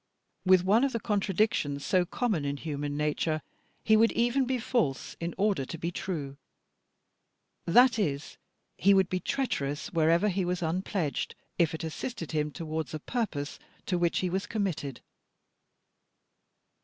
[0.47, 3.43] With one of the contradictions so common in human nature,
[3.83, 6.37] he would even be false in order to be true:
[7.67, 8.39] that is,
[8.79, 13.59] he would be treacherous wherever he was unpledged, if it assisted him towards a purpose
[13.85, 15.01] to which he was committed.